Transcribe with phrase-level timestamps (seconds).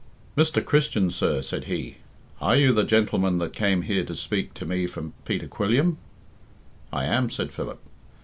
[0.35, 0.65] "Mr.
[0.65, 1.97] Christian, sir," said he,
[2.41, 5.99] "are you the gentleman that came here to speak to me for Peter Quilliam?"
[6.91, 7.79] "I am," said Philip.